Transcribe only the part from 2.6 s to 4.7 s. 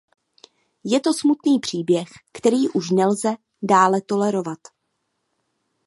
už nelze dále tolerovat.